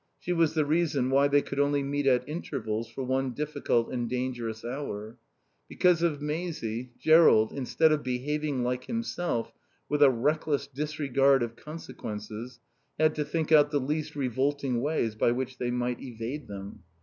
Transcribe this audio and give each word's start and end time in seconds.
She 0.19 0.33
was 0.33 0.55
the 0.55 0.65
reason 0.65 1.11
why 1.11 1.27
they 1.27 1.43
could 1.43 1.59
only 1.59 1.83
meet 1.83 2.07
at 2.07 2.27
intervals 2.27 2.89
for 2.89 3.03
one 3.03 3.33
difficult 3.33 3.91
and 3.91 4.09
dangerous 4.09 4.65
hour. 4.65 5.19
Because 5.69 6.01
of 6.01 6.19
Maisie, 6.23 6.89
Jerrold, 6.97 7.53
instead 7.53 7.91
of 7.91 8.01
behaving 8.01 8.63
like 8.63 8.85
himself 8.85 9.53
with 9.87 10.01
a 10.01 10.09
reckless 10.09 10.65
disregard 10.65 11.43
of 11.43 11.55
consequences, 11.55 12.59
had 12.99 13.13
to 13.13 13.23
think 13.23 13.51
out 13.51 13.69
the 13.69 13.79
least 13.79 14.15
revolting 14.15 14.81
ways 14.81 15.13
by 15.13 15.31
which 15.31 15.59
they 15.59 15.69
might 15.69 16.01
evade 16.01 16.47
them. 16.47 16.79